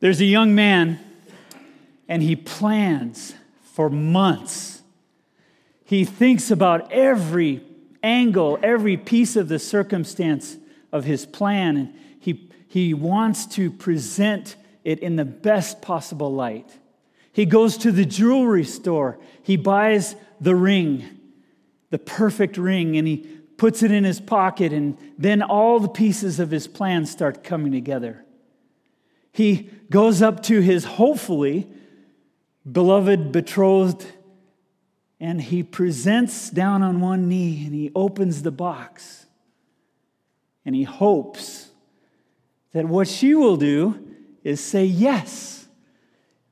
[0.00, 0.98] There's a young man,
[2.08, 4.82] and he plans for months.
[5.84, 7.62] He thinks about every
[8.02, 10.56] angle, every piece of the circumstance
[10.92, 16.78] of his plan, and he, he wants to present it in the best possible light.
[17.32, 21.04] He goes to the jewelry store, he buys the ring,
[21.90, 23.26] the perfect ring, and he
[23.56, 27.72] puts it in his pocket, and then all the pieces of his plan start coming
[27.72, 28.24] together.
[29.32, 31.68] He goes up to his hopefully
[32.70, 34.06] beloved betrothed
[35.18, 39.26] and he presents down on one knee and he opens the box
[40.64, 41.70] and he hopes
[42.72, 44.06] that what she will do
[44.44, 45.66] is say yes.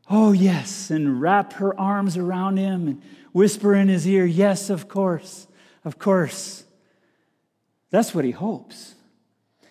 [0.08, 4.88] Oh, yes, and wrap her arms around him and whisper in his ear, Yes, of
[4.88, 5.46] course,
[5.84, 6.64] of course.
[7.91, 8.94] That's what he hopes.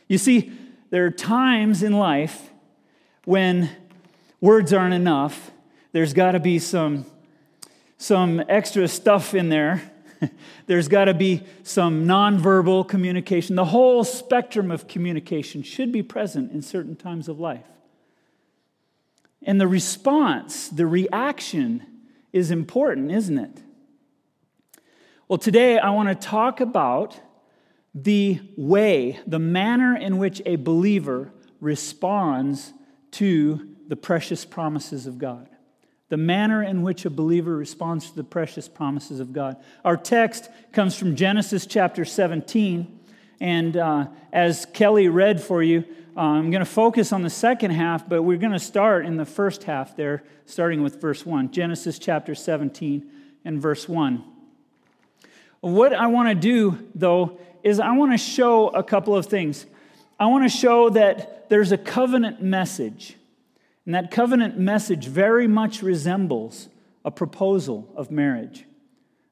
[0.07, 0.51] You see,
[0.89, 2.52] there are times in life
[3.25, 3.69] when
[4.41, 5.51] words aren't enough,
[5.91, 7.05] there's got to be some,
[7.97, 9.81] some extra stuff in there.
[10.67, 13.55] there's got to be some nonverbal communication.
[13.55, 17.65] The whole spectrum of communication should be present in certain times of life.
[19.41, 21.85] And the response, the reaction,
[22.31, 23.61] is important, isn't it?
[25.27, 27.19] Well, today I want to talk about
[27.93, 32.73] the way, the manner in which a believer responds
[33.13, 35.49] to the precious promises of God.
[36.09, 39.57] The manner in which a believer responds to the precious promises of God.
[39.83, 42.99] Our text comes from Genesis chapter 17.
[43.39, 45.83] And uh, as Kelly read for you,
[46.15, 49.17] uh, I'm going to focus on the second half, but we're going to start in
[49.17, 51.51] the first half there, starting with verse 1.
[51.51, 53.09] Genesis chapter 17
[53.43, 54.23] and verse 1.
[55.61, 59.65] What I want to do, though, is I want to show a couple of things.
[60.23, 63.17] I want to show that there's a covenant message.
[63.85, 66.69] And that covenant message very much resembles
[67.03, 68.63] a proposal of marriage.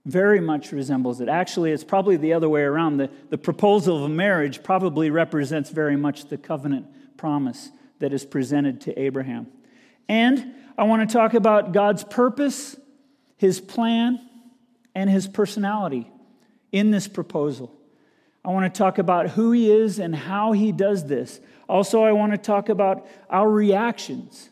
[0.06, 1.30] Very much resembles it.
[1.30, 2.98] Actually, it's probably the other way around.
[2.98, 8.26] The, the proposal of a marriage probably represents very much the covenant promise that is
[8.26, 9.48] presented to Abraham.
[10.10, 12.76] And I want to talk about God's purpose,
[13.38, 14.20] his plan,
[14.94, 16.12] and his personality
[16.74, 17.81] in this proposal.
[18.44, 21.40] I want to talk about who he is and how he does this.
[21.70, 24.50] Also, I want to talk about our reactions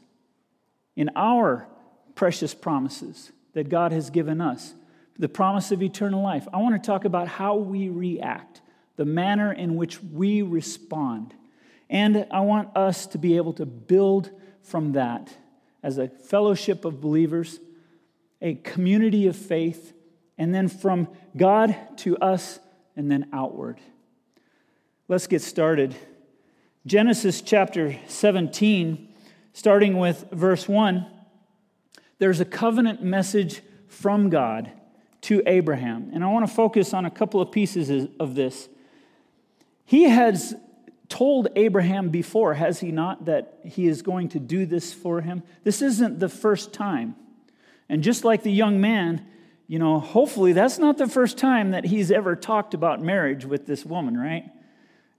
[0.96, 1.68] in our
[2.16, 4.74] precious promises that God has given us,
[5.18, 6.48] the promise of eternal life.
[6.54, 8.62] I want to talk about how we react,
[8.96, 11.34] the manner in which we respond.
[11.90, 14.30] And I want us to be able to build
[14.62, 15.36] from that
[15.82, 17.60] as a fellowship of believers,
[18.42, 19.94] a community of faith,
[20.38, 22.60] and then from God to us
[23.00, 23.80] and then outward.
[25.08, 25.96] Let's get started.
[26.86, 29.08] Genesis chapter 17,
[29.54, 31.08] starting with verse 1,
[32.18, 34.70] there's a covenant message from God
[35.22, 36.12] to Abraham.
[36.14, 38.68] And I want to focus on a couple of pieces of this.
[39.86, 40.54] He has
[41.08, 45.42] told Abraham before, has he not, that he is going to do this for him?
[45.64, 47.16] This isn't the first time.
[47.88, 49.26] And just like the young man,
[49.70, 53.68] you know, hopefully that's not the first time that he's ever talked about marriage with
[53.68, 54.50] this woman, right?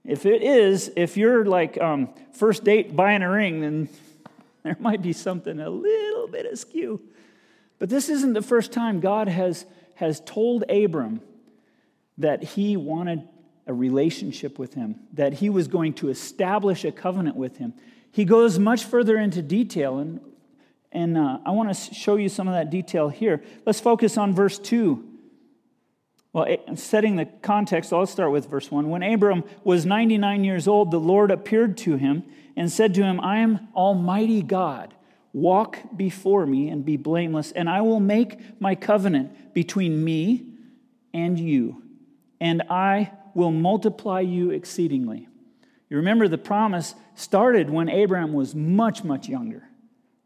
[0.03, 3.89] If it is, if you're like um, first date buying a ring, then
[4.63, 7.01] there might be something a little bit askew.
[7.79, 11.21] But this isn't the first time God has, has told Abram
[12.17, 13.25] that he wanted
[13.67, 17.73] a relationship with him, that he was going to establish a covenant with him.
[18.11, 20.19] He goes much further into detail, and
[20.91, 23.41] and uh, I want to show you some of that detail here.
[23.65, 25.07] Let's focus on verse 2.
[26.33, 28.89] Well, setting the context, I'll start with verse 1.
[28.89, 32.23] When Abram was 99 years old, the Lord appeared to him
[32.55, 34.93] and said to him, I am Almighty God.
[35.33, 40.45] Walk before me and be blameless, and I will make my covenant between me
[41.13, 41.83] and you,
[42.41, 45.29] and I will multiply you exceedingly.
[45.89, 49.70] You remember the promise started when Abraham was much, much younger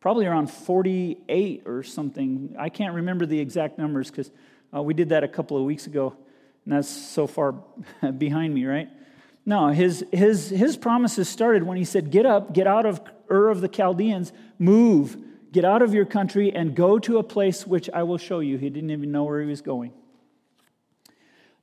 [0.06, 2.56] probably around 48 or something.
[2.60, 4.30] I can't remember the exact numbers because
[4.72, 6.16] uh, we did that a couple of weeks ago,
[6.64, 7.56] and that's so far
[8.20, 8.88] behind me, right?
[9.48, 13.50] No, his, his, his promises started when he said, Get up, get out of Ur
[13.50, 15.18] of the Chaldeans, move,
[15.52, 18.60] get out of your country, and go to a place which I will show you.
[18.60, 19.92] He didn't even know where he was going.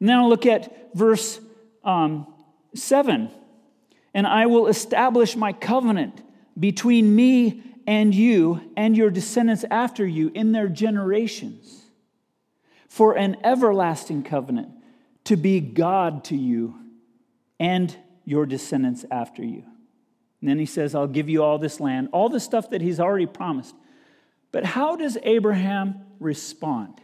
[0.01, 1.39] Now look at verse
[1.85, 2.27] um,
[2.75, 3.31] 7.
[4.15, 6.21] And I will establish my covenant
[6.59, 11.83] between me and you and your descendants after you in their generations
[12.89, 14.69] for an everlasting covenant
[15.25, 16.75] to be God to you
[17.59, 19.65] and your descendants after you.
[20.41, 22.99] And then he says, I'll give you all this land, all the stuff that he's
[22.99, 23.75] already promised.
[24.51, 27.01] But how does Abraham respond?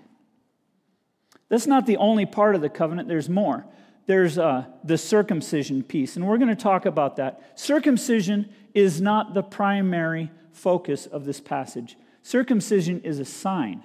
[1.49, 3.65] That's not the only part of the covenant, there's more.
[4.07, 7.59] There's uh, the circumcision piece, and we're going to talk about that.
[7.59, 13.85] Circumcision is not the primary focus of this passage, circumcision is a sign.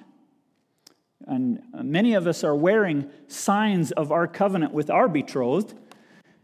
[1.25, 5.73] And many of us are wearing signs of our covenant with our betrothed.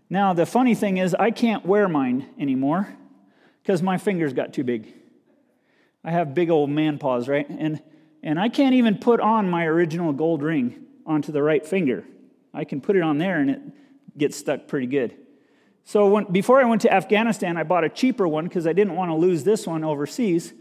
[0.09, 2.87] Now, the funny thing is, I can't wear mine anymore
[3.61, 4.93] because my fingers got too big.
[6.03, 7.47] I have big old man paws, right?
[7.49, 7.81] And,
[8.23, 12.05] and I can't even put on my original gold ring onto the right finger.
[12.53, 13.61] I can put it on there and it
[14.17, 15.15] gets stuck pretty good.
[15.89, 18.93] So when, before I went to Afghanistan, I bought a cheaper one because I didn't
[18.93, 20.53] want to lose this one overseas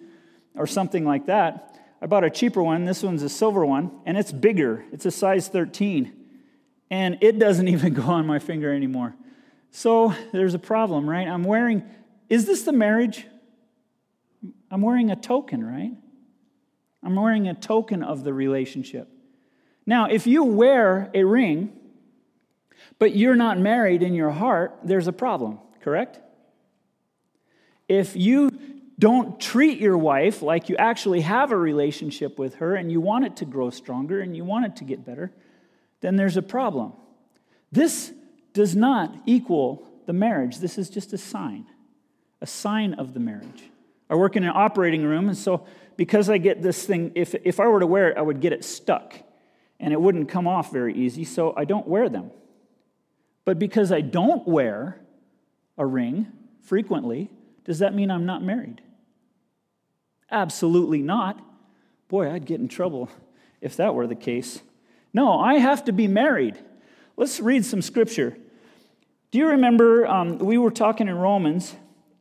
[0.55, 1.79] or something like that.
[2.01, 2.87] I bought a cheaper one.
[2.87, 4.87] This one's a silver one, and it's bigger.
[4.91, 6.15] It's a size 13.
[6.91, 9.17] And it doesn't even go on my finger anymore.
[9.71, 11.29] So there's a problem, right?
[11.29, 11.85] I'm wearing,
[12.31, 13.27] is this the marriage?
[14.71, 15.93] I'm wearing a token, right?
[17.03, 19.11] I'm wearing a token of the relationship.
[19.85, 21.78] Now, if you wear a ring,
[22.99, 26.21] but you're not married in your heart, there's a problem, correct?
[27.89, 28.51] If you
[28.99, 33.25] don't treat your wife like you actually have a relationship with her and you want
[33.25, 35.33] it to grow stronger and you want it to get better,
[36.01, 36.93] then there's a problem.
[37.71, 38.13] This
[38.53, 40.59] does not equal the marriage.
[40.59, 41.67] This is just a sign,
[42.41, 43.71] a sign of the marriage.
[44.11, 45.67] I work in an operating room, and so
[45.97, 48.53] because I get this thing, if, if I were to wear it, I would get
[48.53, 49.15] it stuck
[49.79, 52.31] and it wouldn't come off very easy, so I don't wear them.
[53.49, 55.01] But because I don't wear
[55.79, 56.27] a ring
[56.61, 57.31] frequently,
[57.65, 58.83] does that mean I'm not married?
[60.31, 61.41] Absolutely not.
[62.09, 63.09] Boy, I'd get in trouble
[63.63, 64.61] if that were the case.
[65.15, 66.59] No, I have to be married.
[67.17, 68.37] Let's read some scripture.
[69.31, 71.75] Do you remember um, we were talking in Romans?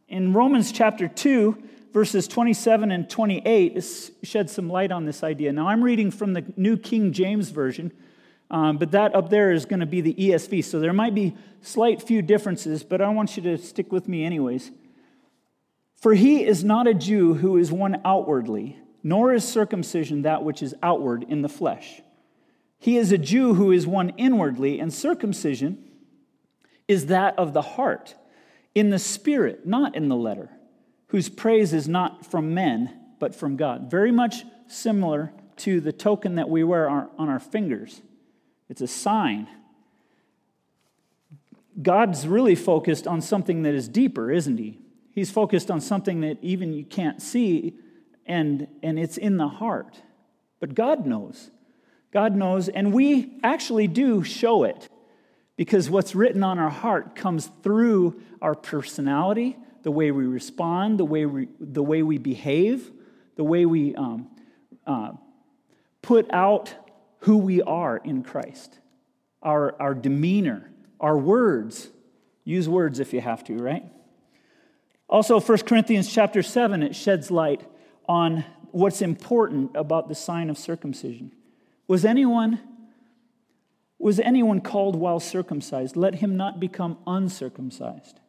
[0.07, 5.51] In Romans chapter 2, verses 27 and 28, this sheds some light on this idea.
[5.51, 7.91] Now, I'm reading from the New King James Version,
[8.49, 10.63] um, but that up there is going to be the ESV.
[10.63, 14.23] So there might be slight few differences, but I want you to stick with me
[14.23, 14.71] anyways.
[15.95, 20.61] For he is not a Jew who is one outwardly, nor is circumcision that which
[20.61, 22.01] is outward in the flesh.
[22.79, 25.83] He is a Jew who is one inwardly, and circumcision
[26.87, 28.15] is that of the heart,
[28.75, 30.49] in the spirit, not in the letter,
[31.07, 33.89] whose praise is not from men, but from God.
[33.89, 38.01] Very much similar to the token that we wear on our fingers.
[38.69, 39.47] It's a sign.
[41.81, 44.79] God's really focused on something that is deeper, isn't he?
[45.11, 47.75] He's focused on something that even you can't see,
[48.25, 50.01] and, and it's in the heart.
[50.59, 51.51] But God knows.
[52.11, 54.89] God knows, and we actually do show it
[55.55, 61.05] because what's written on our heart comes through our personality, the way we respond, the
[61.05, 62.91] way we, the way we behave,
[63.35, 64.29] the way we um,
[64.85, 65.11] uh,
[66.01, 66.73] put out
[67.27, 68.79] who we are in Christ,
[69.43, 71.89] our, our demeanor, our words.
[72.45, 73.83] Use words if you have to, right?
[75.09, 77.69] Also, 1 Corinthians chapter 7, it sheds light
[78.07, 81.33] on what's important about the sign of circumcision.
[81.89, 82.61] Was anyone
[83.99, 85.97] was anyone called while circumcised?
[85.97, 88.21] Let him not become uncircumcised.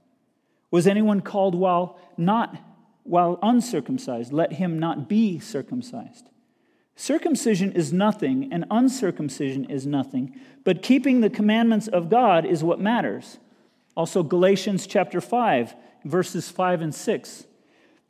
[0.72, 2.56] Was anyone called while not
[3.04, 4.32] while uncircumcised?
[4.32, 6.30] Let him not be circumcised.
[7.00, 12.80] Circumcision is nothing, and uncircumcision is nothing, but keeping the commandments of God is what
[12.80, 13.38] matters.
[13.96, 17.44] Also, Galatians chapter 5 verses 5 and 6.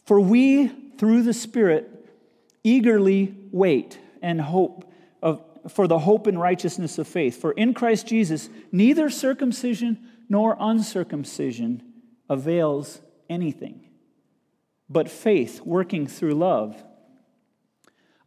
[0.07, 2.09] For we, through the Spirit,
[2.65, 4.91] eagerly wait and hope
[5.23, 7.39] of, for the hope and righteousness of faith.
[7.39, 9.99] For in Christ Jesus, neither circumcision
[10.31, 11.83] nor uncircumcision
[12.31, 13.87] avails anything,
[14.89, 16.83] but faith working through love.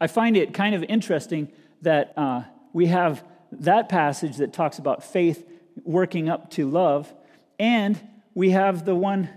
[0.01, 1.49] I find it kind of interesting
[1.83, 2.43] that uh,
[2.73, 5.47] we have that passage that talks about faith
[5.83, 7.13] working up to love,
[7.57, 7.97] and
[8.33, 9.29] we have the one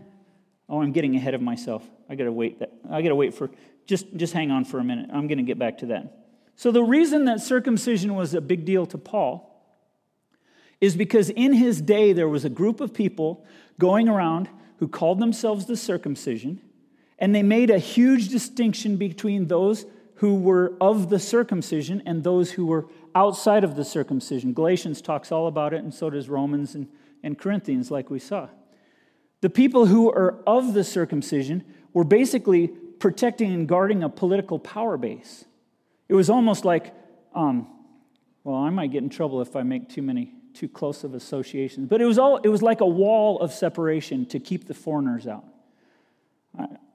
[0.69, 1.89] Oh, I'm getting ahead of myself.
[2.09, 2.61] I gotta wait.
[2.61, 3.51] That, I gotta wait for.
[3.87, 5.11] Just just hang on for a minute.
[5.13, 6.27] I'm gonna get back to that.
[6.57, 9.51] So the reason that circumcision was a big deal to Paul
[10.81, 13.45] is because in his day there was a group of people
[13.79, 16.61] going around who called themselves the circumcision,
[17.19, 19.85] and they made a huge distinction between those
[20.17, 24.53] who were of the circumcision and those who were outside of the circumcision.
[24.53, 26.89] Galatians talks all about it, and so does Romans and,
[27.23, 28.49] and Corinthians, like we saw.
[29.41, 34.97] The people who are of the circumcision were basically protecting and guarding a political power
[34.97, 35.45] base.
[36.09, 36.95] It was almost like,
[37.35, 37.67] um,
[38.45, 41.89] well, I might get in trouble if I make too many, too close of associations,
[41.89, 45.27] but it was, all, it was like a wall of separation to keep the foreigners
[45.27, 45.45] out.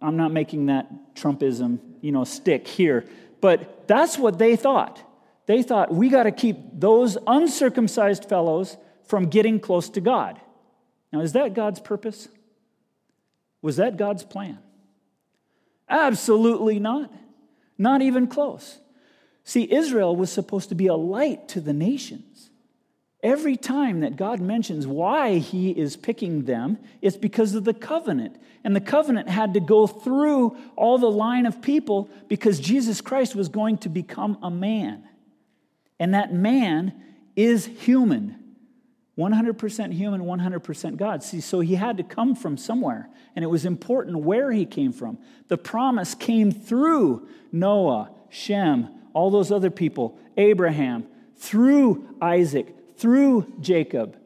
[0.02, 3.06] I'm not making that Trumpism, you know, stick here,
[3.42, 5.04] but that's what they thought.
[5.46, 8.78] They thought we got to keep those uncircumcised fellows
[9.08, 10.40] from getting close to God.
[11.12, 12.28] Now, is that God's purpose?
[13.62, 14.60] Was that God's plan?
[15.90, 17.12] Absolutely not.
[17.78, 18.80] Not even close.
[19.44, 22.49] See, Israel was supposed to be a light to the nations.
[23.22, 28.38] Every time that God mentions why he is picking them, it's because of the covenant.
[28.64, 33.36] And the covenant had to go through all the line of people because Jesus Christ
[33.36, 35.04] was going to become a man.
[36.00, 36.94] And that man
[37.36, 38.40] is human
[39.20, 41.22] 100% human, 100% God.
[41.24, 44.94] See, so he had to come from somewhere, and it was important where he came
[44.94, 45.18] from.
[45.50, 54.18] The promise came through Noah, Shem, all those other people, Abraham, through Isaac, through Jacob.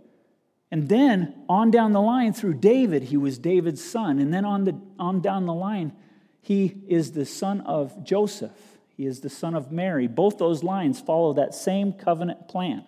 [0.72, 4.20] And then on down the line through David, he was David's son.
[4.20, 5.94] And then on, the, on down the line,
[6.42, 8.58] he is the son of Joseph.
[8.98, 10.08] He is the son of Mary.
[10.08, 12.84] Both those lines follow that same covenant plan.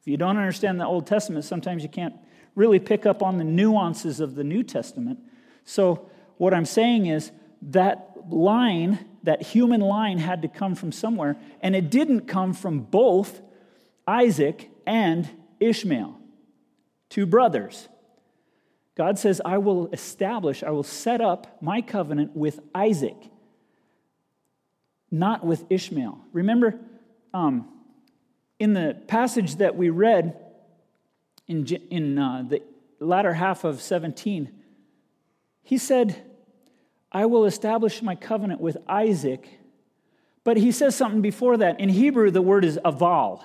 [0.00, 2.14] If you don't understand the Old Testament, sometimes you can't
[2.54, 5.18] really pick up on the nuances of the New Testament.
[5.64, 7.30] So, what I'm saying is
[7.62, 12.80] that line, that human line, had to come from somewhere, and it didn't come from
[12.80, 13.40] both
[14.06, 15.28] Isaac and
[15.60, 16.18] Ishmael,
[17.08, 17.88] two brothers.
[18.94, 23.16] God says, I will establish, I will set up my covenant with Isaac,
[25.10, 26.18] not with Ishmael.
[26.32, 26.78] Remember,
[27.32, 27.68] um,
[28.58, 30.38] in the passage that we read
[31.48, 32.62] in, in uh, the
[33.00, 34.50] latter half of 17,
[35.62, 36.22] he said,
[37.10, 39.48] I will establish my covenant with Isaac.
[40.44, 41.78] But he says something before that.
[41.78, 43.42] In Hebrew, the word is aval.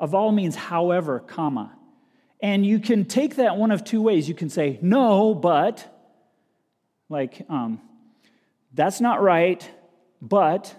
[0.00, 1.72] Aval means however, comma.
[2.42, 4.28] And you can take that one of two ways.
[4.28, 5.86] You can say, no, but,
[7.08, 7.80] like, um,
[8.72, 9.68] that's not right,
[10.22, 10.74] but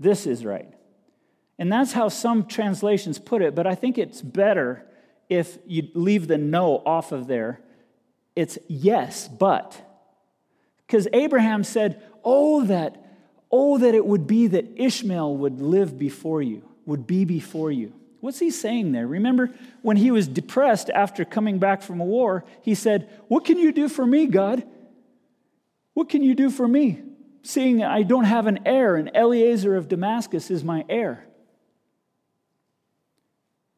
[0.00, 0.72] this is right.
[1.58, 4.84] And that's how some translations put it, but I think it's better
[5.28, 7.60] if you leave the no off of there.
[8.34, 9.80] It's yes, but.
[10.86, 13.04] Because Abraham said, Oh, that,
[13.50, 17.92] oh, that it would be that Ishmael would live before you, would be before you.
[18.20, 19.06] What's he saying there?
[19.06, 19.50] Remember
[19.82, 23.72] when he was depressed after coming back from a war, he said, What can you
[23.72, 24.64] do for me, God?
[25.94, 27.02] What can you do for me?
[27.42, 31.26] Seeing I don't have an heir, and Eliezer of Damascus is my heir.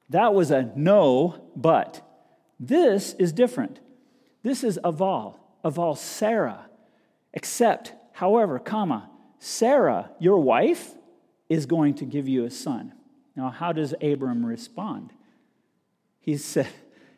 [0.09, 2.07] That was a no, but.
[2.59, 3.81] This is different.
[4.43, 6.67] This is aval, aval Sarah.
[7.33, 10.95] Except, however, comma, Sarah, your wife,
[11.49, 12.93] is going to give you a son.
[13.41, 15.15] Now, how does Abram respond?
[16.21, 16.69] He said,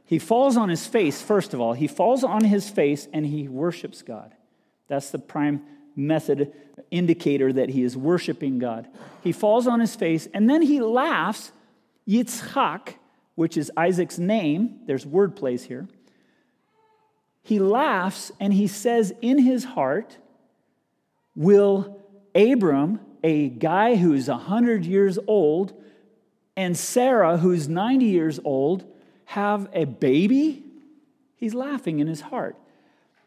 [0.04, 1.72] he falls on his face, first of all.
[1.72, 4.32] He falls on his face and he worships God.
[4.86, 5.62] That's the prime
[5.96, 6.52] method
[6.92, 8.86] indicator that he is worshiping God.
[9.24, 11.50] He falls on his face and then he laughs
[12.08, 12.94] Yitzchak,
[13.34, 15.88] which is Isaac's name, there's word plays here,
[17.42, 20.18] he laughs and he says in his heart,
[21.34, 22.00] Will
[22.32, 25.81] Abram, a guy who's 100 years old,
[26.56, 28.84] and Sarah, who's 90 years old,
[29.26, 30.64] have a baby?
[31.36, 32.56] He's laughing in his heart.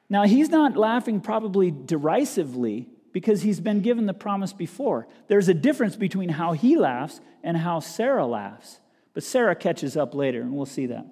[0.10, 5.08] Now, he's not laughing probably derisively because he's been given the promise before.
[5.28, 8.80] There's a difference between how he laughs and how Sarah laughs.
[9.14, 11.08] But Sarah catches up later, and we'll see that.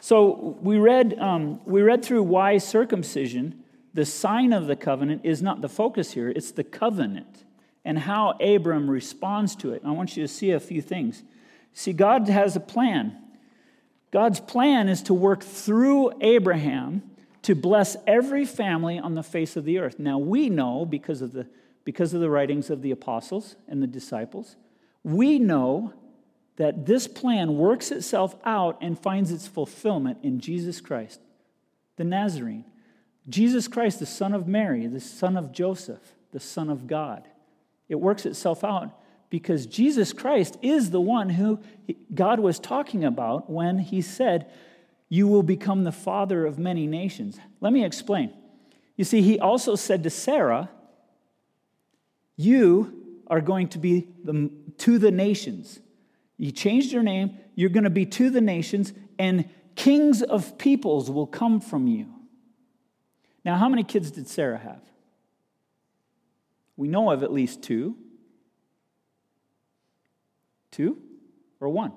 [0.00, 5.42] So we read, um, we read through why circumcision, the sign of the covenant, is
[5.42, 7.44] not the focus here, it's the covenant
[7.84, 9.82] and how Abram responds to it.
[9.84, 11.22] I want you to see a few things.
[11.72, 13.16] See, God has a plan.
[14.10, 17.02] God's plan is to work through Abraham
[17.42, 19.98] to bless every family on the face of the earth.
[19.98, 21.46] Now, we know because of the,
[21.84, 24.56] because of the writings of the apostles and the disciples,
[25.02, 25.92] we know
[26.56, 31.20] that this plan works itself out and finds its fulfillment in Jesus Christ,
[31.96, 32.64] the Nazarene.
[33.28, 37.28] Jesus Christ, the son of Mary, the son of Joseph, the son of God.
[37.88, 38.90] It works itself out
[39.30, 41.60] because Jesus Christ is the one who
[42.14, 44.50] God was talking about when he said,
[45.08, 47.38] you will become the father of many nations.
[47.60, 48.32] Let me explain.
[48.96, 50.70] You see, he also said to Sarah,
[52.36, 55.78] You are going to be the, to the nations.
[56.36, 61.10] You changed your name, you're going to be to the nations, and kings of peoples
[61.10, 62.06] will come from you.
[63.44, 64.82] Now, how many kids did Sarah have?
[66.76, 67.96] We know of at least two.
[70.70, 70.98] Two
[71.60, 71.92] or one?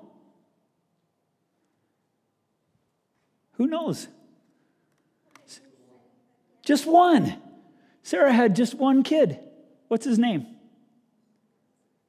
[3.54, 4.06] Who knows?
[6.62, 7.40] Just one.
[8.02, 9.40] Sarah had just one kid.
[9.88, 10.46] What's his name?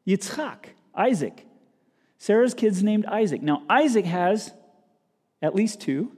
[0.05, 1.45] Yitzchak, Isaac.
[2.17, 3.41] Sarah's kid's named Isaac.
[3.41, 4.53] Now, Isaac has
[5.41, 6.11] at least two.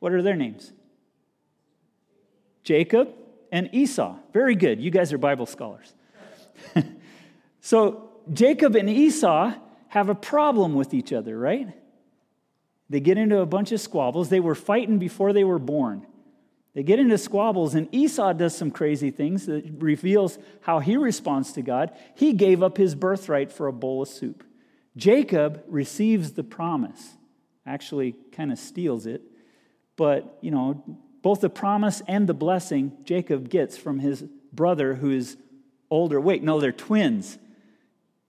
[0.00, 0.72] What are their names?
[2.64, 3.14] Jacob
[3.52, 4.16] and Esau.
[4.32, 4.80] Very good.
[4.80, 5.92] You guys are Bible scholars.
[7.60, 9.52] so, Jacob and Esau
[9.88, 11.68] have a problem with each other, right?
[12.88, 14.28] They get into a bunch of squabbles.
[14.28, 16.06] They were fighting before they were born.
[16.74, 21.52] They get into squabbles, and Esau does some crazy things that reveals how he responds
[21.54, 21.90] to God.
[22.14, 24.44] He gave up his birthright for a bowl of soup.
[24.96, 27.16] Jacob receives the promise,
[27.66, 29.22] actually, kind of steals it.
[29.96, 35.10] But, you know, both the promise and the blessing Jacob gets from his brother who
[35.10, 35.36] is
[35.90, 36.20] older.
[36.20, 37.38] Wait, no, they're twins.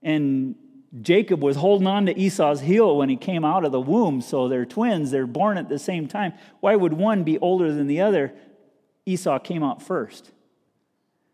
[0.02, 0.56] And
[1.02, 4.50] Jacob was holding on to Esau's heel when he came out of the womb, so
[4.50, 5.12] they're twins.
[5.12, 6.34] They're born at the same time.
[6.60, 8.34] Why would one be older than the other?
[9.06, 10.32] Esau came out first.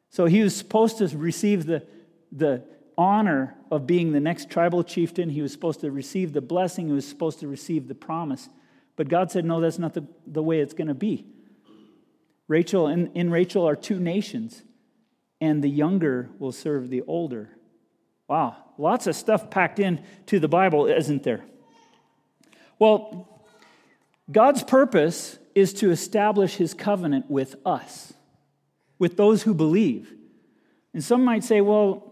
[0.10, 1.86] So he was supposed to receive the,
[2.32, 2.64] the
[2.98, 5.30] honor of being the next tribal chieftain.
[5.30, 6.88] He was supposed to receive the blessing.
[6.88, 8.50] He was supposed to receive the promise.
[8.96, 11.26] But God said, no, that's not the, the way it's going to be.
[12.48, 14.63] Rachel, in, in Rachel are two nations,
[15.42, 17.50] and the younger will serve the older.
[18.27, 21.44] Wow, lots of stuff packed into the Bible, isn't there?
[22.80, 23.44] Well,
[24.32, 28.13] God's purpose is to establish his covenant with us,
[29.00, 30.13] with those who believe.
[30.94, 32.08] And some might say, well,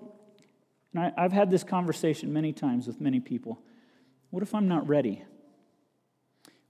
[0.96, 3.62] I, have had this conversation many times with many people.
[4.30, 5.24] What if I'm not ready?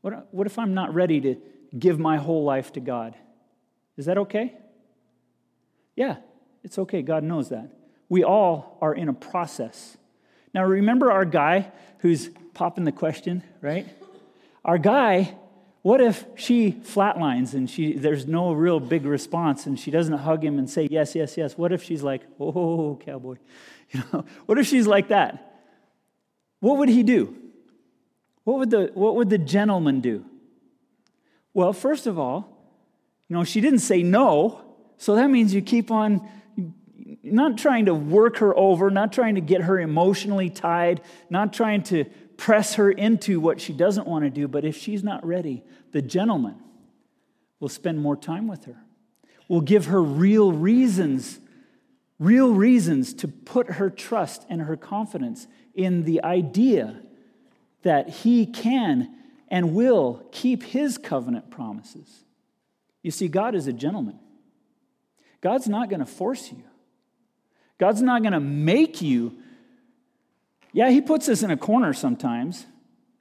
[0.01, 1.35] What, what if I'm not ready to
[1.77, 3.15] give my whole life to God?
[3.97, 4.53] Is that okay?
[5.95, 6.17] Yeah,
[6.63, 7.01] it's okay.
[7.01, 7.69] God knows that.
[8.09, 9.97] We all are in a process.
[10.53, 13.87] Now, remember our guy who's popping the question, right?
[14.63, 15.35] Our guy,
[15.81, 20.43] what if she flatlines and she, there's no real big response and she doesn't hug
[20.43, 21.57] him and say, yes, yes, yes?
[21.57, 23.37] What if she's like, oh, cowboy?
[23.91, 25.61] You know, what if she's like that?
[26.59, 27.37] What would he do?
[28.43, 30.25] What would the, what would the gentleman do?
[31.53, 32.54] Well, first of all,
[33.27, 34.61] you know, she didn't say no,
[34.97, 36.27] so that means you keep on
[37.23, 41.83] not trying to work her over, not trying to get her emotionally tied, not trying
[41.83, 42.05] to
[42.37, 46.01] press her into what she doesn't want to do, but if she's not ready, the
[46.01, 46.55] gentleman
[47.59, 48.77] will spend more time with her,
[49.47, 51.39] will give her real reasons,
[52.19, 57.01] real reasons to put her trust and her confidence in the idea
[57.83, 59.13] that he can
[59.47, 62.24] and will keep his covenant promises.
[63.05, 64.17] You see, God is a gentleman.
[65.39, 66.63] God's not going to force you.
[67.77, 69.37] God's not going to make you.
[70.73, 72.65] Yeah, He puts us in a corner sometimes.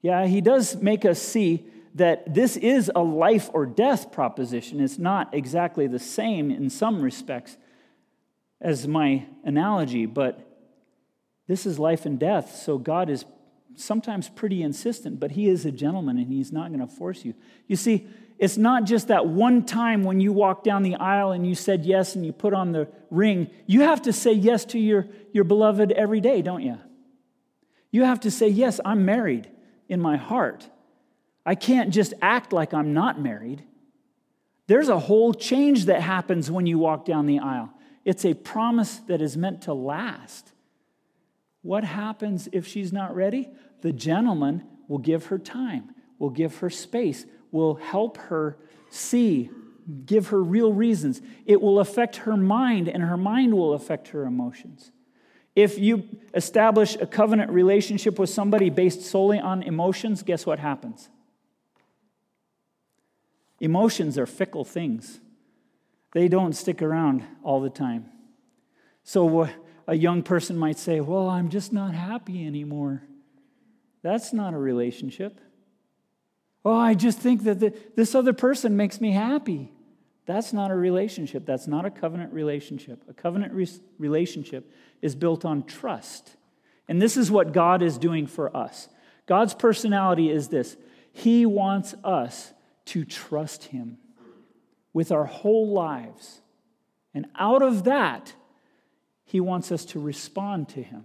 [0.01, 1.66] Yeah, He does make us see
[1.97, 4.81] that this is a life or death proposition.
[4.81, 7.59] It's not exactly the same in some respects
[8.62, 10.40] as my analogy, but
[11.47, 12.57] this is life and death.
[12.57, 13.27] So God is
[13.77, 17.35] sometimes pretty insistent, but He is a gentleman and He's not going to force you.
[17.68, 21.47] You see, it's not just that one time when you walk down the aisle and
[21.47, 23.49] you said yes and you put on the ring.
[23.66, 26.79] You have to say yes to your, your beloved every day, don't you?
[27.90, 29.49] You have to say, Yes, I'm married
[29.88, 30.68] in my heart.
[31.47, 33.62] I can't just act like I'm not married.
[34.66, 37.70] There's a whole change that happens when you walk down the aisle.
[38.05, 40.53] It's a promise that is meant to last.
[41.62, 43.49] What happens if she's not ready?
[43.83, 48.58] The gentleman will give her time, will give her space, will help her
[48.90, 49.48] see,
[50.04, 51.22] give her real reasons.
[51.46, 54.90] It will affect her mind, and her mind will affect her emotions.
[55.54, 61.08] If you establish a covenant relationship with somebody based solely on emotions, guess what happens?
[63.60, 65.20] Emotions are fickle things,
[66.12, 68.10] they don't stick around all the time.
[69.04, 69.48] So,
[69.86, 73.02] a young person might say, Well, I'm just not happy anymore.
[74.02, 75.40] That's not a relationship.
[76.64, 79.70] Oh, I just think that the, this other person makes me happy.
[80.27, 81.44] That's not a relationship.
[81.44, 83.03] That's not a covenant relationship.
[83.09, 84.70] A covenant re- relationship
[85.03, 86.37] is built on trust.
[86.88, 88.88] And this is what God is doing for us.
[89.27, 90.77] God's personality is this
[91.12, 92.53] He wants us
[92.87, 93.98] to trust Him
[94.94, 96.40] with our whole lives.
[97.12, 98.33] And out of that,
[99.24, 101.05] He wants us to respond to Him.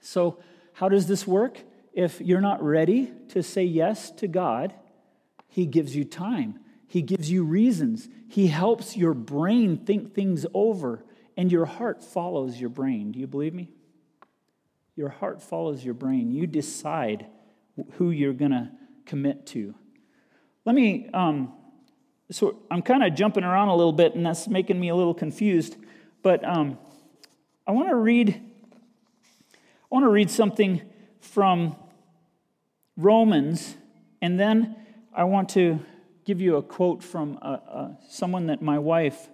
[0.00, 0.38] So,
[0.74, 1.62] how does this work?
[1.92, 4.74] If you're not ready to say yes to God,
[5.48, 6.60] He gives you time.
[6.86, 8.08] He gives you reasons.
[8.28, 11.04] He helps your brain think things over,
[11.36, 13.12] and your heart follows your brain.
[13.12, 13.70] Do you believe me?
[14.94, 16.30] Your heart follows your brain.
[16.30, 17.26] You decide
[17.92, 18.70] who you're going to
[19.06, 19.74] commit to.
[20.64, 21.52] Let me um,
[22.32, 25.14] so I'm kind of jumping around a little bit, and that's making me a little
[25.14, 25.76] confused.
[26.22, 26.78] But um,
[27.66, 28.40] I want to read.
[29.54, 30.80] I want to read something
[31.20, 31.76] from
[32.96, 33.76] Romans,
[34.20, 34.76] and then
[35.14, 35.80] I want to
[36.24, 39.28] give you a quote from uh, uh, someone that my wife.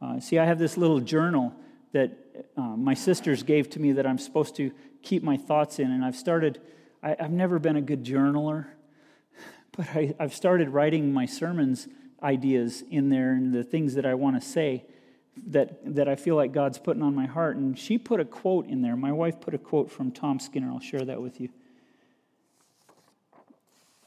[0.00, 1.54] Uh, see, I have this little journal
[1.92, 2.12] that
[2.56, 4.72] uh, my sisters gave to me that I'm supposed to
[5.02, 6.60] keep my thoughts in, and I've started.
[7.02, 8.66] I, have never been a good journaler,
[9.72, 11.88] but I, I've started writing my sermons
[12.22, 14.84] ideas in there and the things that I want to say
[15.48, 17.56] that, that I feel like God's putting on my heart.
[17.56, 18.96] And she put a quote in there.
[18.96, 20.70] My wife put a quote from Tom Skinner.
[20.70, 21.48] I'll share that with you.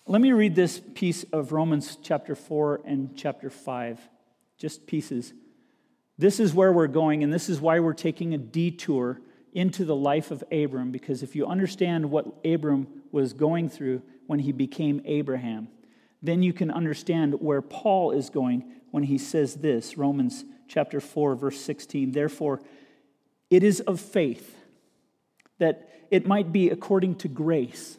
[0.07, 3.99] Let me read this piece of Romans chapter 4 and chapter 5,
[4.55, 5.33] just pieces.
[6.15, 9.19] This is where we're going, and this is why we're taking a detour
[9.51, 14.37] into the life of Abram, because if you understand what Abram was going through when
[14.37, 15.69] he became Abraham,
[16.21, 21.33] then you can understand where Paul is going when he says this Romans chapter 4,
[21.33, 22.11] verse 16.
[22.11, 22.61] Therefore,
[23.49, 24.55] it is of faith
[25.57, 27.97] that it might be according to grace,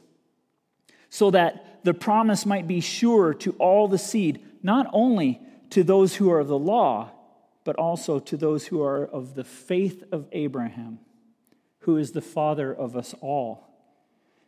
[1.10, 6.16] so that the promise might be sure to all the seed, not only to those
[6.16, 7.10] who are of the law,
[7.64, 10.98] but also to those who are of the faith of Abraham,
[11.80, 13.68] who is the father of us all.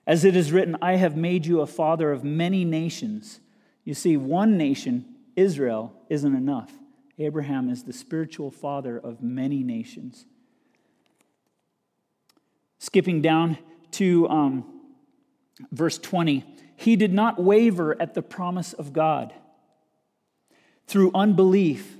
[0.07, 3.40] As it is written, I have made you a father of many nations
[3.88, 6.70] you see, one nation, Israel, isn't enough.
[7.18, 10.27] Abraham is the spiritual father of many nations.
[12.79, 13.57] Skipping down
[13.92, 14.83] to um,
[15.72, 16.44] verse 20,
[16.78, 19.34] he did not waver at the promise of God
[20.86, 21.96] through unbelief,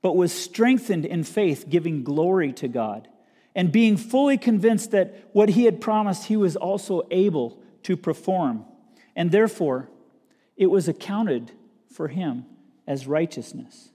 [0.00, 3.08] but was strengthened in faith, giving glory to God,
[3.54, 8.64] and being fully convinced that what he had promised he was also able to perform.
[9.14, 9.90] And therefore,
[10.56, 11.52] it was accounted
[11.92, 12.46] for him
[12.86, 13.90] as righteousness.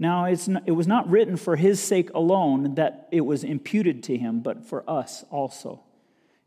[0.00, 4.16] Now, not, it was not written for his sake alone that it was imputed to
[4.16, 5.84] him, but for us also.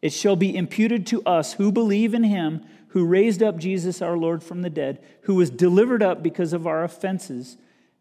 [0.04, 4.18] It shall be imputed to us who believe in him who raised up Jesus our
[4.18, 7.58] Lord from the dead, who was delivered up because of our offenses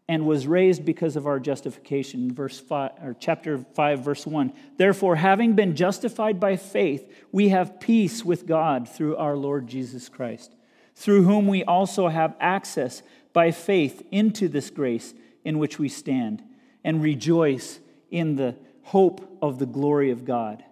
[0.07, 5.15] and was raised because of our justification verse 5 or chapter 5 verse 1 therefore
[5.15, 10.53] having been justified by faith we have peace with god through our lord jesus christ
[10.93, 15.13] through whom we also have access by faith into this grace
[15.45, 16.43] in which we stand
[16.83, 17.79] and rejoice
[18.11, 20.63] in the hope of the glory of God.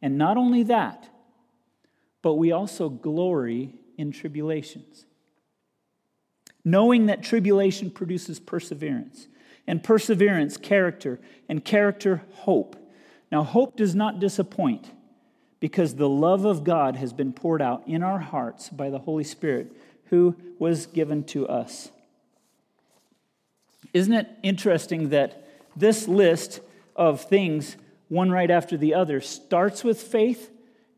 [0.00, 1.08] And not only that,
[2.22, 5.06] but we also glory in tribulations,
[6.64, 9.28] knowing that tribulation produces perseverance,
[9.66, 12.76] and perseverance, character, and character, hope.
[13.30, 14.90] Now, hope does not disappoint
[15.60, 19.24] because the love of God has been poured out in our hearts by the Holy
[19.24, 19.72] Spirit
[20.06, 21.90] who was given to us.
[23.92, 26.60] Isn't it interesting that this list
[26.96, 27.76] of things,
[28.08, 30.50] one right after the other, starts with faith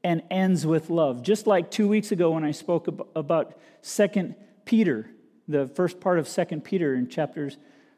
[0.03, 1.23] and ends with love?
[1.23, 5.11] Just like two weeks ago when I spoke about Second Peter,
[5.49, 7.57] the first part of Second Peter in chapters,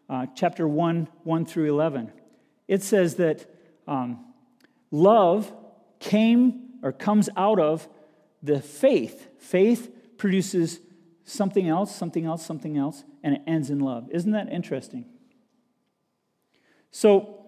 [0.09, 2.13] uh, chapter 1, 1 through 11.
[2.69, 3.47] It says that
[3.87, 4.25] um,
[4.91, 5.53] love
[5.99, 7.89] came or comes out of
[8.43, 9.29] the faith.
[9.39, 10.81] Faith produces
[11.25, 14.09] something else, something else, something else, and it ends in love.
[14.11, 15.07] Isn't that interesting?
[16.91, 17.42] So,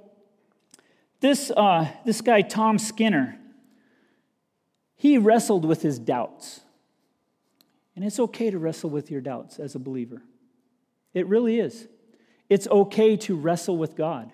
[1.25, 3.39] this, uh, this guy, Tom Skinner,
[4.95, 6.61] he wrestled with his doubts.
[7.97, 10.21] And it's okay to wrestle with your doubts as a believer.
[11.15, 11.89] It really is.
[12.51, 14.33] It's okay to wrestle with God.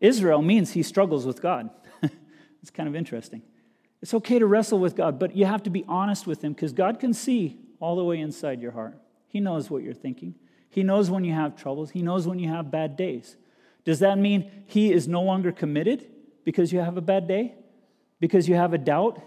[0.00, 1.68] Israel means he struggles with God.
[2.62, 3.42] It's kind of interesting.
[4.02, 6.72] It's okay to wrestle with God, but you have to be honest with Him because
[6.72, 8.98] God can see all the way inside your heart.
[9.28, 10.34] He knows what you're thinking.
[10.68, 11.90] He knows when you have troubles.
[11.90, 13.36] He knows when you have bad days.
[13.88, 16.06] Does that mean He is no longer committed
[16.44, 17.54] because you have a bad day?
[18.20, 19.18] Because you have a doubt?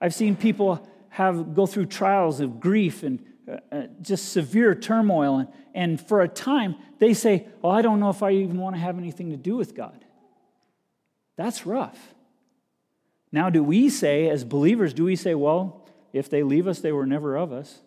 [0.00, 5.36] I've seen people have go through trials of grief and uh, uh just severe turmoil,
[5.40, 8.76] and, and for a time they say, "Well, I don't know if I even want
[8.76, 10.06] to have anything to do with God."
[11.36, 12.14] That's rough.
[13.30, 16.92] Now, do we say, as believers, do we say, well, if they leave us, they
[16.92, 17.80] were never of us?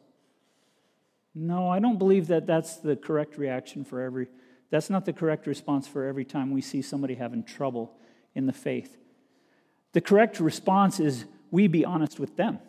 [1.34, 4.28] No, I don't believe that that's the correct reaction for every,
[4.72, 7.96] that's not the correct response for every time we see somebody having trouble
[8.34, 8.98] in the faith.
[9.92, 12.60] The correct response is we be honest with them.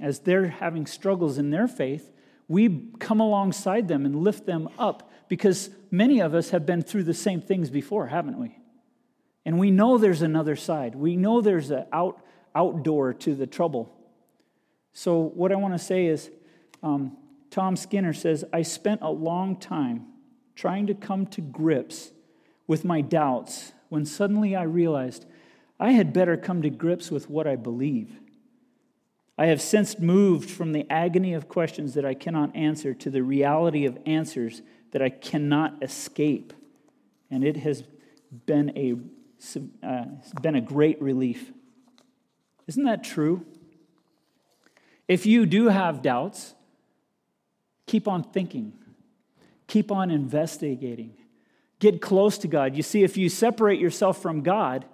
[0.00, 2.12] As they're having struggles in their faith,
[2.46, 7.04] we come alongside them and lift them up because many of us have been through
[7.04, 8.56] the same things before, haven't we?
[9.44, 10.94] And we know there's another side.
[10.94, 12.20] We know there's an out,
[12.54, 13.94] outdoor to the trouble.
[14.92, 16.30] So, what I want to say is
[16.82, 17.16] um,
[17.50, 20.06] Tom Skinner says, I spent a long time
[20.58, 22.10] trying to come to grips
[22.66, 25.24] with my doubts when suddenly I realized
[25.78, 28.18] I had better come to grips with what I believe.
[29.38, 33.22] I have since moved from the agony of questions that I cannot answer to the
[33.22, 36.52] reality of answers that I cannot escape.
[37.30, 37.84] And it has
[38.44, 38.96] been a,
[39.86, 40.06] uh,
[40.42, 41.52] been a great relief.
[42.66, 43.46] Isn't that true?
[45.06, 46.54] If you do have doubts,
[47.86, 48.72] keep on thinking,
[49.68, 51.14] keep on investigating,
[51.78, 52.74] get close to God.
[52.74, 54.84] You see, if you separate yourself from God,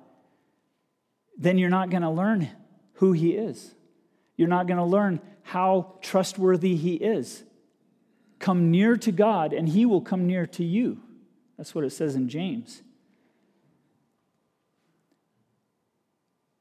[1.38, 2.50] then you're not going to learn
[2.94, 3.74] who He is.
[4.36, 7.44] You're not going to learn how trustworthy He is.
[8.38, 11.00] Come near to God, and He will come near to you.
[11.56, 12.82] That's what it says in James.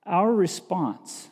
[0.05, 1.29] Our response,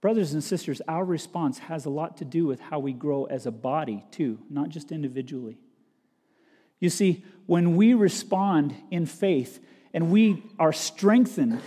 [0.00, 3.46] brothers and sisters, our response has a lot to do with how we grow as
[3.46, 5.58] a body, too, not just individually.
[6.78, 11.60] You see, when we respond in faith and we are strengthened,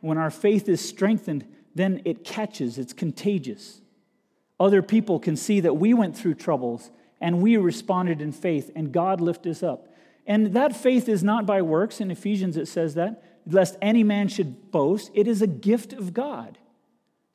[0.00, 3.80] when our faith is strengthened, then it catches, it's contagious.
[4.60, 8.92] Other people can see that we went through troubles and we responded in faith, and
[8.92, 9.88] God lifted us up.
[10.26, 12.00] And that faith is not by works.
[12.00, 15.10] In Ephesians, it says that, lest any man should boast.
[15.14, 16.58] It is a gift of God.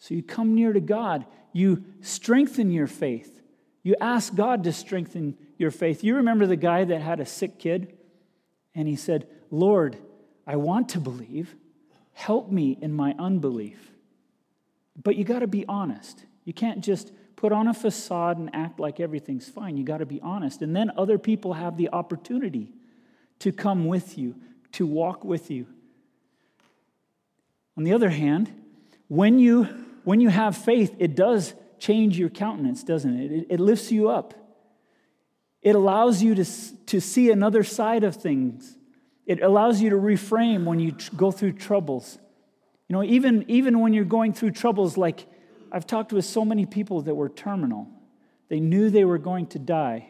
[0.03, 3.41] So you come near to God, you strengthen your faith.
[3.83, 6.03] You ask God to strengthen your faith.
[6.03, 7.97] You remember the guy that had a sick kid?
[8.75, 9.95] And he said, Lord,
[10.45, 11.55] I want to believe.
[12.11, 13.93] Help me in my unbelief.
[15.01, 16.25] But you got to be honest.
[16.43, 19.77] You can't just put on a facade and act like everything's fine.
[19.77, 20.61] You got to be honest.
[20.61, 22.73] And then other people have the opportunity
[23.39, 24.35] to come with you,
[24.73, 25.65] to walk with you.
[27.77, 28.51] On the other hand,
[29.07, 33.31] when you when you have faith, it does change your countenance, doesn't it?
[33.31, 34.33] It, it lifts you up.
[35.61, 36.45] It allows you to,
[36.87, 38.77] to see another side of things.
[39.25, 42.17] It allows you to reframe when you tr- go through troubles.
[42.89, 45.25] You know, even, even when you're going through troubles, like
[45.71, 47.87] I've talked with so many people that were terminal,
[48.49, 50.09] they knew they were going to die.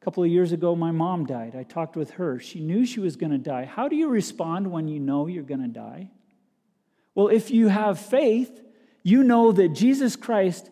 [0.00, 1.54] A couple of years ago, my mom died.
[1.54, 2.40] I talked with her.
[2.40, 3.66] She knew she was going to die.
[3.66, 6.08] How do you respond when you know you're going to die?
[7.14, 8.62] Well, if you have faith,
[9.02, 10.70] you know that Jesus Christ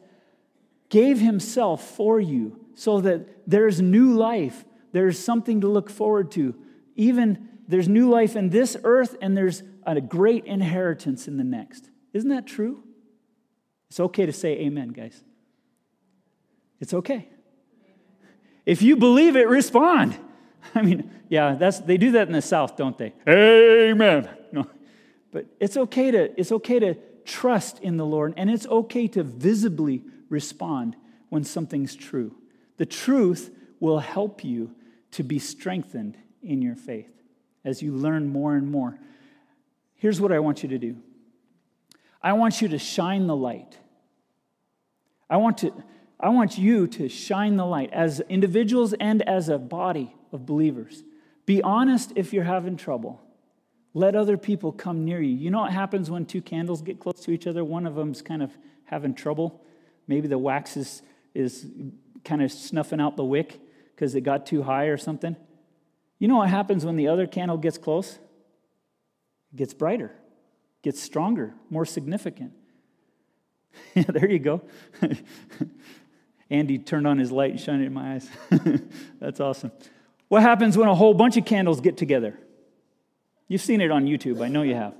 [0.88, 4.64] gave himself for you so that there's new life.
[4.92, 6.54] There's something to look forward to.
[6.96, 11.90] Even there's new life in this earth and there's a great inheritance in the next.
[12.12, 12.82] Isn't that true?
[13.90, 15.22] It's okay to say amen, guys.
[16.80, 17.28] It's okay.
[18.66, 20.18] If you believe it, respond.
[20.74, 23.14] I mean, yeah, that's they do that in the South, don't they?
[23.28, 24.28] Amen.
[24.50, 24.66] No.
[25.30, 26.94] But it's okay to it's okay to
[27.28, 30.96] trust in the Lord, and it's okay to visibly respond
[31.28, 32.34] when something's true.
[32.78, 34.74] The truth will help you
[35.12, 37.12] to be strengthened in your faith
[37.64, 38.98] as you learn more and more.
[39.94, 40.96] Here's what I want you to do
[42.22, 43.78] I want you to shine the light.
[45.30, 45.72] I want, to,
[46.18, 51.04] I want you to shine the light as individuals and as a body of believers.
[51.44, 53.20] Be honest if you're having trouble.
[53.94, 55.34] Let other people come near you.
[55.34, 57.64] You know what happens when two candles get close to each other?
[57.64, 58.50] One of them's kind of
[58.84, 59.64] having trouble.
[60.06, 61.02] Maybe the wax is,
[61.34, 61.66] is
[62.24, 63.60] kind of snuffing out the wick
[63.94, 65.36] because it got too high or something.
[66.18, 68.18] You know what happens when the other candle gets close?
[69.52, 70.12] It gets brighter,
[70.82, 72.52] gets stronger, more significant.
[73.94, 74.62] there you go.
[76.50, 78.28] Andy turned on his light and shined it in my eyes.
[79.20, 79.70] That's awesome.
[80.28, 82.38] What happens when a whole bunch of candles get together?
[83.48, 84.94] You've seen it on YouTube, I know you have.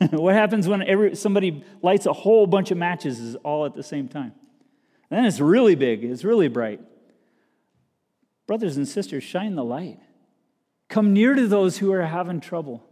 [0.10, 4.08] what happens when every, somebody lights a whole bunch of matches all at the same
[4.08, 4.32] time?
[5.10, 6.80] Then it's really big, it's really bright.
[8.46, 9.98] Brothers and sisters, shine the light.
[10.88, 12.84] Come near to those who are having trouble.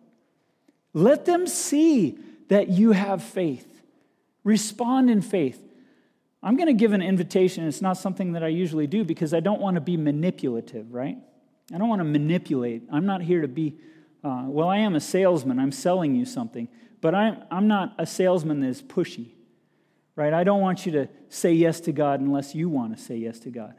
[0.93, 3.83] Let them see that you have faith.
[4.45, 5.63] Respond in faith.
[6.43, 7.67] I'm going to give an invitation.
[7.67, 11.19] It's not something that I usually do because I don't want to be manipulative, right?
[11.75, 12.83] I don't want to manipulate.
[12.93, 13.77] I'm not here to be
[14.27, 16.69] uh, well, I am a salesman, I'm selling you something,
[17.01, 19.29] but I'm, I'm not a salesman that is pushy,
[20.17, 20.33] right?
[20.33, 23.39] I don't want you to say yes to God unless you want to say yes
[23.41, 23.75] to God.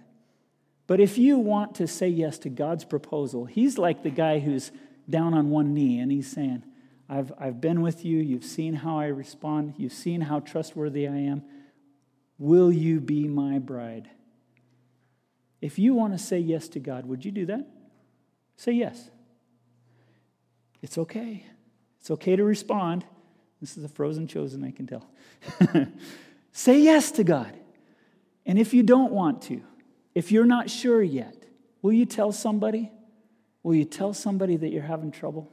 [0.86, 4.72] But if you want to say yes to God's proposal, He's like the guy who's
[5.10, 6.64] down on one knee and He's saying,
[7.10, 11.18] I've, I've been with you, you've seen how I respond, you've seen how trustworthy I
[11.18, 11.44] am.
[12.38, 14.10] Will you be my bride?
[15.60, 17.68] If you want to say yes to God, would you do that?
[18.56, 19.10] Say yes.
[20.82, 21.46] It's okay.
[22.00, 23.06] It's okay to respond.
[23.60, 25.10] This is a frozen chosen, I can tell.
[26.52, 27.54] Say yes to God.
[28.46, 29.62] And if you don't want to,
[30.16, 31.46] if you're not sure yet,
[31.82, 32.92] will you tell somebody?
[33.64, 35.52] Will you tell somebody that you're having trouble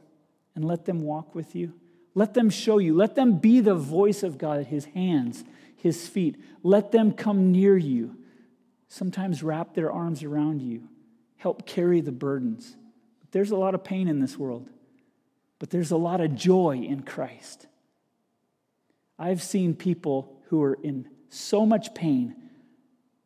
[0.55, 1.73] and let them walk with you?
[2.13, 2.95] Let them show you.
[2.95, 5.43] Let them be the voice of God, his hands,
[5.75, 6.41] his feet.
[6.63, 8.15] Let them come near you.
[8.87, 10.87] Sometimes wrap their arms around you,
[11.35, 12.77] help carry the burdens.
[13.31, 14.69] There's a lot of pain in this world,
[15.59, 17.67] but there's a lot of joy in Christ.
[19.17, 22.35] I've seen people who are in so much pain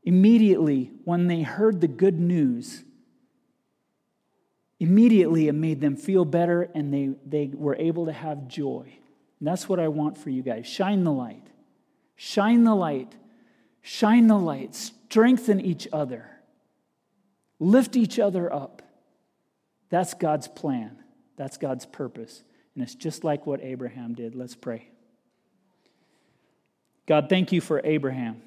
[0.04, 2.84] immediately when they heard the good news
[4.80, 8.92] immediately it made them feel better and they, they were able to have joy.
[9.40, 10.66] And that's what I want for you guys.
[10.66, 11.48] Shine the light.
[12.16, 13.14] Shine the light.
[13.82, 14.76] Shine the light.
[14.76, 16.30] Strengthen each other.
[17.60, 18.82] Lift each other up.
[19.90, 20.98] That's God's plan.
[21.40, 22.44] That's God's purpose.
[22.76, 24.36] And it's just like what Abraham did.
[24.36, 24.90] Let's pray.
[27.08, 28.42] God, thank you for Abraham.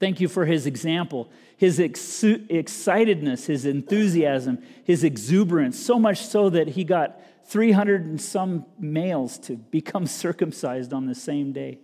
[0.00, 6.50] Thank you for his example, his ex- excitedness, his enthusiasm, his exuberance, so much so
[6.50, 11.78] that he got 300 and some males to become circumcised on the same day.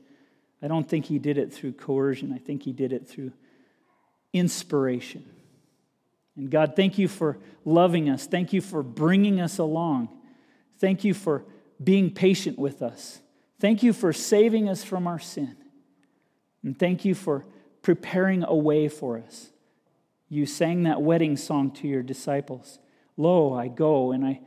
[0.60, 3.32] I don't think he did it through coercion, I think he did it through
[4.32, 5.24] inspiration.
[6.38, 8.26] And God, thank you for loving us.
[8.26, 10.08] Thank you for bringing us along.
[10.78, 11.44] Thank you for
[11.82, 13.20] being patient with us.
[13.58, 15.56] Thank you for saving us from our sin.
[16.62, 17.44] And thank you for
[17.82, 19.50] preparing a way for us.
[20.28, 22.78] You sang that wedding song to your disciples
[23.16, 24.40] Lo, I go and I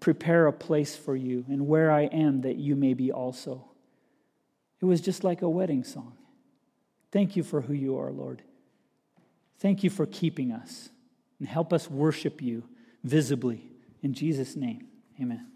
[0.00, 3.64] prepare a place for you, and where I am, that you may be also.
[4.80, 6.14] It was just like a wedding song.
[7.12, 8.42] Thank you for who you are, Lord.
[9.60, 10.90] Thank you for keeping us
[11.38, 12.64] and help us worship you
[13.04, 13.70] visibly.
[14.02, 14.86] In Jesus' name,
[15.20, 15.46] amen.